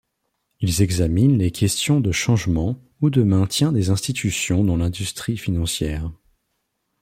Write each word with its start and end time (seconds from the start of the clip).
Ils 0.61 0.81
examinent 0.81 1.37
les 1.37 1.51
questions 1.51 2.01
de 2.01 2.11
changement 2.11 2.79
ou 3.01 3.11
de 3.11 3.21
maintien 3.21 3.71
des 3.71 3.91
institutions 3.91 4.63
dans 4.63 4.75
l’industrie 4.77 5.37
financière. 5.37 6.09